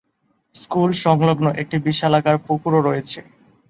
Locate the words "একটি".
1.61-1.77